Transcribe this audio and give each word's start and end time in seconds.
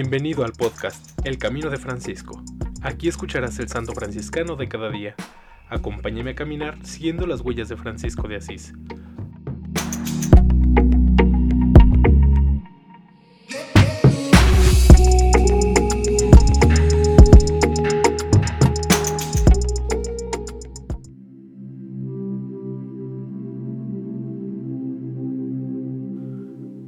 Bienvenido 0.00 0.44
al 0.44 0.52
podcast 0.52 1.18
El 1.26 1.38
Camino 1.38 1.70
de 1.70 1.76
Francisco. 1.76 2.40
Aquí 2.82 3.08
escucharás 3.08 3.58
el 3.58 3.68
santo 3.68 3.94
franciscano 3.94 4.54
de 4.54 4.68
cada 4.68 4.90
día. 4.90 5.16
Acompáñeme 5.68 6.30
a 6.30 6.34
caminar 6.36 6.78
siguiendo 6.86 7.26
las 7.26 7.40
huellas 7.40 7.68
de 7.68 7.76
Francisco 7.76 8.28
de 8.28 8.36
Asís. 8.36 8.74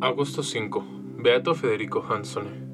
Agosto 0.00 0.42
5. 0.42 0.84
Beato 1.18 1.54
Federico 1.54 2.04
Hansone 2.04 2.65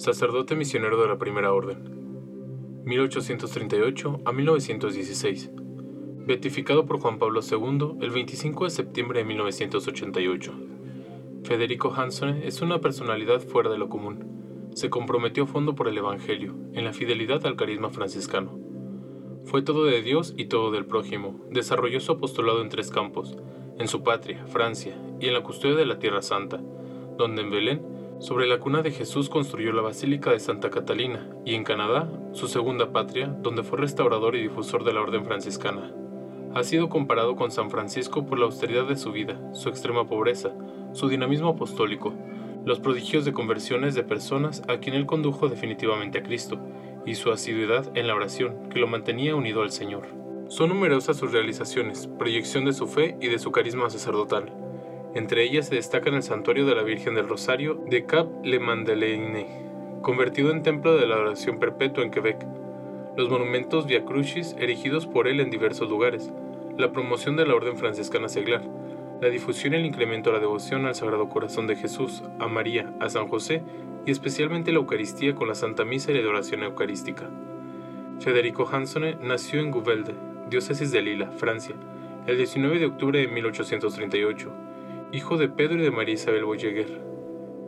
sacerdote 0.00 0.56
misionero 0.56 0.98
de 0.98 1.08
la 1.08 1.18
Primera 1.18 1.52
Orden, 1.52 2.82
1838 2.86 4.20
a 4.24 4.32
1916, 4.32 5.50
beatificado 6.26 6.86
por 6.86 6.98
Juan 7.00 7.18
Pablo 7.18 7.42
II 7.42 7.98
el 8.00 8.10
25 8.10 8.64
de 8.64 8.70
septiembre 8.70 9.18
de 9.18 9.26
1988. 9.26 10.54
Federico 11.44 11.92
Hansone 11.94 12.46
es 12.46 12.62
una 12.62 12.80
personalidad 12.80 13.42
fuera 13.42 13.68
de 13.68 13.76
lo 13.76 13.90
común. 13.90 14.70
Se 14.74 14.88
comprometió 14.88 15.44
a 15.44 15.46
fondo 15.46 15.74
por 15.74 15.86
el 15.86 15.98
Evangelio, 15.98 16.54
en 16.72 16.86
la 16.86 16.94
fidelidad 16.94 17.44
al 17.44 17.56
carisma 17.56 17.90
franciscano. 17.90 18.58
Fue 19.44 19.60
todo 19.60 19.84
de 19.84 20.00
Dios 20.00 20.32
y 20.34 20.46
todo 20.46 20.70
del 20.70 20.86
prójimo. 20.86 21.44
Desarrolló 21.50 22.00
su 22.00 22.12
apostolado 22.12 22.62
en 22.62 22.70
tres 22.70 22.90
campos, 22.90 23.36
en 23.78 23.86
su 23.86 24.02
patria, 24.02 24.46
Francia, 24.46 24.96
y 25.20 25.26
en 25.26 25.34
la 25.34 25.42
custodia 25.42 25.76
de 25.76 25.84
la 25.84 25.98
Tierra 25.98 26.22
Santa, 26.22 26.58
donde 27.18 27.42
en 27.42 27.50
Belén 27.50 27.99
sobre 28.20 28.46
la 28.46 28.60
cuna 28.60 28.82
de 28.82 28.90
Jesús 28.90 29.30
construyó 29.30 29.72
la 29.72 29.80
Basílica 29.80 30.30
de 30.30 30.40
Santa 30.40 30.68
Catalina 30.68 31.26
y 31.46 31.54
en 31.54 31.64
Canadá, 31.64 32.06
su 32.32 32.48
segunda 32.48 32.92
patria, 32.92 33.34
donde 33.40 33.62
fue 33.62 33.78
restaurador 33.78 34.36
y 34.36 34.42
difusor 34.42 34.84
de 34.84 34.92
la 34.92 35.00
orden 35.00 35.24
franciscana. 35.24 35.90
Ha 36.54 36.62
sido 36.62 36.90
comparado 36.90 37.34
con 37.34 37.50
San 37.50 37.70
Francisco 37.70 38.26
por 38.26 38.38
la 38.38 38.44
austeridad 38.44 38.86
de 38.86 38.96
su 38.96 39.10
vida, 39.10 39.40
su 39.54 39.70
extrema 39.70 40.06
pobreza, 40.06 40.52
su 40.92 41.08
dinamismo 41.08 41.48
apostólico, 41.48 42.12
los 42.66 42.78
prodigios 42.78 43.24
de 43.24 43.32
conversiones 43.32 43.94
de 43.94 44.02
personas 44.02 44.62
a 44.68 44.76
quien 44.80 44.94
él 44.96 45.06
condujo 45.06 45.48
definitivamente 45.48 46.18
a 46.18 46.22
Cristo, 46.22 46.60
y 47.06 47.14
su 47.14 47.32
asiduidad 47.32 47.90
en 47.96 48.06
la 48.06 48.14
oración, 48.14 48.68
que 48.68 48.80
lo 48.80 48.86
mantenía 48.86 49.34
unido 49.34 49.62
al 49.62 49.70
Señor. 49.70 50.08
Son 50.48 50.68
numerosas 50.68 51.16
sus 51.16 51.32
realizaciones, 51.32 52.06
proyección 52.18 52.66
de 52.66 52.74
su 52.74 52.86
fe 52.86 53.16
y 53.18 53.28
de 53.28 53.38
su 53.38 53.50
carisma 53.50 53.88
sacerdotal. 53.88 54.59
Entre 55.12 55.42
ellas 55.42 55.66
se 55.66 55.74
destacan 55.74 56.14
el 56.14 56.22
santuario 56.22 56.66
de 56.66 56.76
la 56.76 56.84
Virgen 56.84 57.16
del 57.16 57.28
Rosario 57.28 57.74
de 57.74 58.04
Cap-le-Mandeleine, 58.04 59.98
convertido 60.02 60.52
en 60.52 60.62
templo 60.62 60.96
de 60.96 61.06
la 61.08 61.16
adoración 61.16 61.58
perpetua 61.58 62.04
en 62.04 62.12
Quebec, 62.12 62.46
los 63.16 63.28
monumentos 63.28 63.86
Via 63.86 64.04
Crucis 64.04 64.54
erigidos 64.60 65.08
por 65.08 65.26
él 65.26 65.40
en 65.40 65.50
diversos 65.50 65.90
lugares, 65.90 66.32
la 66.78 66.92
promoción 66.92 67.34
de 67.34 67.44
la 67.44 67.56
Orden 67.56 67.76
Franciscana 67.76 68.28
Seglar, 68.28 68.62
la 69.20 69.28
difusión 69.30 69.74
y 69.74 69.78
el 69.78 69.86
incremento 69.86 70.30
de 70.30 70.36
la 70.36 70.40
devoción 70.40 70.86
al 70.86 70.94
Sagrado 70.94 71.28
Corazón 71.28 71.66
de 71.66 71.74
Jesús, 71.74 72.22
a 72.38 72.46
María, 72.46 72.94
a 73.00 73.08
San 73.08 73.26
José 73.26 73.64
y 74.06 74.12
especialmente 74.12 74.70
la 74.70 74.78
Eucaristía 74.78 75.34
con 75.34 75.48
la 75.48 75.56
Santa 75.56 75.84
Misa 75.84 76.12
y 76.12 76.14
la 76.14 76.20
adoración 76.20 76.62
eucarística. 76.62 77.28
Federico 78.20 78.68
Hansone 78.70 79.16
nació 79.20 79.58
en 79.58 79.72
Gouvelde, 79.72 80.14
diócesis 80.48 80.92
de 80.92 81.02
Lila, 81.02 81.32
Francia, 81.32 81.74
el 82.28 82.36
19 82.36 82.78
de 82.78 82.86
octubre 82.86 83.18
de 83.18 83.26
1838 83.26 84.69
hijo 85.12 85.36
de 85.36 85.48
Pedro 85.48 85.80
y 85.80 85.82
de 85.82 85.90
María 85.90 86.14
Isabel 86.14 86.44
Boyeguer, 86.44 87.00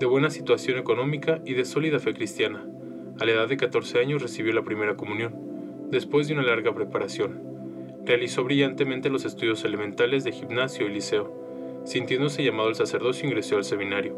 de 0.00 0.06
buena 0.06 0.28
situación 0.28 0.76
económica 0.76 1.40
y 1.44 1.54
de 1.54 1.64
sólida 1.64 2.00
fe 2.00 2.12
cristiana. 2.12 2.66
A 3.20 3.24
la 3.24 3.32
edad 3.32 3.48
de 3.48 3.56
14 3.56 4.00
años 4.00 4.22
recibió 4.22 4.52
la 4.52 4.64
primera 4.64 4.96
comunión, 4.96 5.34
después 5.90 6.26
de 6.26 6.34
una 6.34 6.42
larga 6.42 6.74
preparación. 6.74 7.40
Realizó 8.04 8.42
brillantemente 8.42 9.08
los 9.08 9.24
estudios 9.24 9.64
elementales 9.64 10.24
de 10.24 10.32
gimnasio 10.32 10.86
y 10.86 10.90
liceo. 10.90 11.32
Sintiéndose 11.84 12.42
llamado 12.42 12.70
al 12.70 12.74
sacerdocio, 12.74 13.28
ingresó 13.28 13.56
al 13.56 13.64
seminario. 13.64 14.16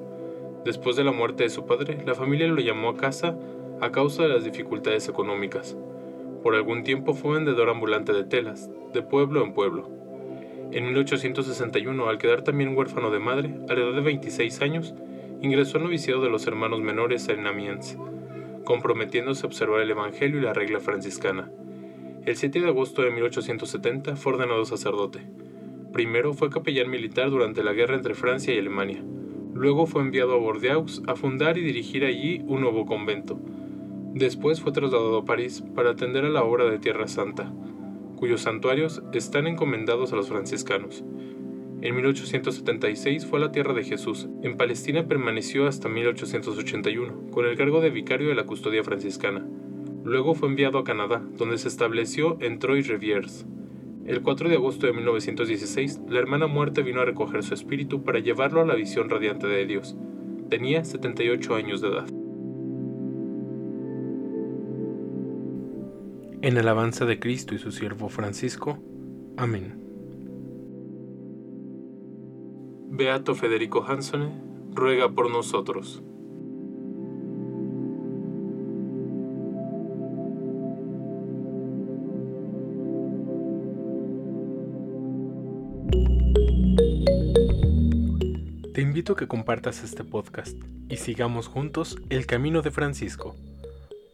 Después 0.65 0.97
de 0.97 1.05
la 1.05 1.13
muerte 1.13 1.43
de 1.43 1.51
su 1.51 1.67
padre, 1.67 2.03
la 2.07 2.15
familia 2.15 2.47
lo 2.47 2.61
llamó 2.61 2.89
a 2.89 2.97
casa 2.97 3.37
a 3.83 3.91
causa 3.91 4.23
de 4.23 4.31
las 4.31 4.45
dificultades 4.45 5.09
económicas. 5.09 5.77
Por 6.43 6.55
algún 6.55 6.85
tiempo 6.85 7.13
fue 7.13 7.35
vendedor 7.35 7.69
ambulante 7.69 8.15
de 8.15 8.25
telas, 8.25 8.71
de 8.95 9.03
pueblo 9.03 9.45
en 9.45 9.53
pueblo. 9.53 9.91
En 10.73 10.85
1861, 10.85 12.09
al 12.09 12.19
quedar 12.19 12.43
también 12.43 12.77
huérfano 12.77 13.11
de 13.11 13.19
madre, 13.19 13.53
a 13.69 13.75
la 13.75 13.81
edad 13.81 13.93
de 13.93 14.03
26 14.03 14.63
años, 14.63 14.95
ingresó 15.41 15.79
al 15.79 15.85
noviciado 15.85 16.23
de 16.23 16.31
los 16.31 16.47
hermanos 16.47 16.81
menores 16.81 17.29
en 17.29 17.45
Amiens, 17.49 17.99
comprometiéndose 18.65 19.45
a 19.45 19.49
observar 19.49 19.81
el 19.81 19.91
Evangelio 19.91 20.39
y 20.39 20.43
la 20.43 20.53
regla 20.53 20.79
franciscana. 20.79 21.51
El 22.25 22.37
7 22.37 22.61
de 22.61 22.69
agosto 22.69 23.03
de 23.03 23.11
1870 23.11 24.15
fue 24.15 24.35
ordenado 24.35 24.65
sacerdote. 24.65 25.27
Primero 25.93 26.35
fue 26.35 26.51
capellán 26.51 26.89
militar 26.89 27.31
durante 27.31 27.65
la 27.65 27.73
guerra 27.73 27.97
entre 27.97 28.15
Francia 28.15 28.55
y 28.55 28.59
Alemania. 28.59 29.03
Luego 29.53 29.87
fue 29.87 30.03
enviado 30.03 30.35
a 30.35 30.39
Bordeaux 30.39 31.03
a 31.09 31.17
fundar 31.17 31.59
y 31.59 31.63
dirigir 31.63 32.05
allí 32.05 32.45
un 32.47 32.61
nuevo 32.61 32.87
convento. 32.87 33.41
Después 34.15 34.61
fue 34.61 34.71
trasladado 34.71 35.19
a 35.19 35.25
París 35.25 35.65
para 35.75 35.91
atender 35.91 36.25
a 36.25 36.29
la 36.29 36.45
obra 36.45 36.67
de 36.67 36.79
Tierra 36.79 37.09
Santa 37.09 37.53
cuyos 38.21 38.43
santuarios 38.43 39.03
están 39.15 39.47
encomendados 39.47 40.13
a 40.13 40.17
los 40.17 40.29
franciscanos. 40.29 41.03
En 41.81 41.97
1876 41.97 43.25
fue 43.25 43.39
a 43.39 43.47
la 43.47 43.51
Tierra 43.51 43.73
de 43.73 43.83
Jesús. 43.83 44.29
En 44.43 44.59
Palestina 44.59 45.09
permaneció 45.09 45.67
hasta 45.67 45.89
1881, 45.89 47.31
con 47.31 47.47
el 47.47 47.57
cargo 47.57 47.81
de 47.81 47.89
vicario 47.89 48.29
de 48.29 48.35
la 48.35 48.45
custodia 48.45 48.85
franciscana. 48.85 49.49
Luego 50.05 50.35
fue 50.35 50.51
enviado 50.51 50.79
a 50.79 50.85
Canadá, 50.85 51.23
donde 51.39 51.57
se 51.57 51.69
estableció 51.69 52.37
en 52.43 52.59
Troyes-Rivières. 52.59 53.47
El 54.05 54.21
4 54.21 54.51
de 54.51 54.57
agosto 54.57 54.87
de 54.87 54.93
1916, 54.93 56.03
la 56.07 56.19
hermana 56.19 56.47
muerte 56.47 56.83
vino 56.83 57.01
a 57.01 57.07
recoger 57.07 57.43
su 57.43 57.55
espíritu 57.55 58.05
para 58.05 58.19
llevarlo 58.19 58.61
a 58.61 58.67
la 58.67 58.75
visión 58.75 59.09
radiante 59.09 59.47
de 59.47 59.65
Dios. 59.65 59.97
Tenía 60.51 60.85
78 60.85 61.55
años 61.55 61.81
de 61.81 61.89
edad. 61.89 62.20
En 66.43 66.57
alabanza 66.57 67.05
de 67.05 67.21
Cristo 67.21 67.55
y 67.55 67.59
su 67.59 67.71
siervo 67.71 68.09
Francisco. 68.09 68.79
Amén. 69.37 69.79
Beato 72.89 73.35
Federico 73.35 73.85
Hansone, 73.87 74.31
ruega 74.73 75.11
por 75.11 75.31
nosotros. 75.31 76.03
Te 88.73 88.81
invito 88.81 89.13
a 89.13 89.17
que 89.17 89.29
compartas 89.29 89.85
este 89.85 90.05
podcast 90.05 90.57
y 90.89 90.97
sigamos 90.97 91.49
juntos 91.49 91.99
el 92.09 92.25
camino 92.25 92.63
de 92.63 92.71
Francisco. 92.71 93.37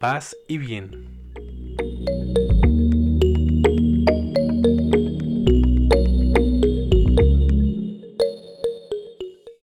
Paz 0.00 0.36
y 0.48 0.58
bien. 0.58 1.15